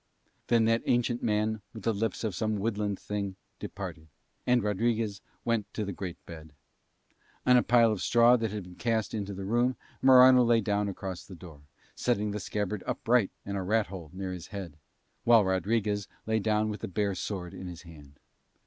[0.47, 4.07] Then that ancient man with the lips of some woodland thing departed,
[4.47, 6.53] and Rodriguez went to the great bed.
[7.45, 10.89] On a pile of straw that had been cast into the room Morano lay down
[10.89, 11.61] across the door,
[11.93, 14.75] setting the scabbard upright in a rat hole near his head,
[15.23, 18.17] while Rodriguez lay down with the bare sword in his hand.